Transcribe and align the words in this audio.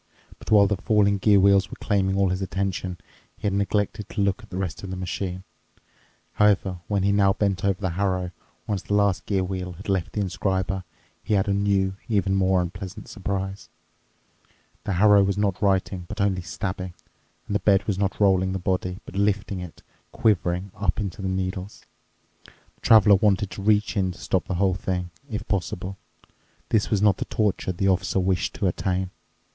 But 0.39 0.49
while 0.49 0.65
the 0.65 0.77
falling 0.77 1.19
gear 1.19 1.39
wheels 1.39 1.69
were 1.69 1.77
claiming 1.79 2.17
all 2.17 2.29
his 2.29 2.41
attention, 2.41 2.97
he 3.37 3.43
had 3.45 3.53
neglected 3.53 4.09
to 4.09 4.21
look 4.21 4.41
at 4.41 4.49
the 4.49 4.57
rest 4.57 4.81
of 4.81 4.89
the 4.89 4.95
machine. 4.95 5.43
However, 6.33 6.79
when 6.87 7.03
he 7.03 7.11
now 7.11 7.33
bent 7.33 7.63
over 7.63 7.79
the 7.79 7.91
harrow, 7.91 8.31
once 8.65 8.81
the 8.81 8.95
last 8.95 9.27
gear 9.27 9.43
wheel 9.43 9.73
had 9.73 9.87
left 9.89 10.13
the 10.13 10.19
inscriber, 10.19 10.83
he 11.23 11.35
had 11.35 11.47
a 11.47 11.53
new, 11.53 11.97
even 12.09 12.33
more 12.33 12.63
unpleasant 12.63 13.09
surprise. 13.09 13.69
The 14.85 14.93
harrow 14.93 15.23
was 15.23 15.37
not 15.37 15.61
writing 15.61 16.05
but 16.07 16.19
only 16.19 16.41
stabbing, 16.41 16.95
and 17.45 17.53
the 17.53 17.59
bed 17.59 17.83
was 17.85 17.99
not 17.99 18.19
rolling 18.19 18.53
the 18.53 18.57
body, 18.57 18.97
but 19.05 19.15
lifting 19.15 19.59
it, 19.59 19.83
quivering, 20.11 20.71
up 20.75 20.99
into 20.99 21.21
the 21.21 21.29
needles. 21.29 21.85
The 22.45 22.81
Traveler 22.81 23.17
wanted 23.17 23.51
to 23.51 23.61
reach 23.61 23.95
in 23.95 24.13
to 24.13 24.17
stop 24.19 24.45
the 24.47 24.55
whole 24.55 24.73
thing, 24.73 25.11
if 25.29 25.47
possible. 25.47 25.99
This 26.69 26.89
was 26.89 27.03
not 27.03 27.17
the 27.17 27.25
torture 27.25 27.71
the 27.71 27.87
Officer 27.89 28.19
wished 28.19 28.55
to 28.55 28.65
attain. 28.65 29.11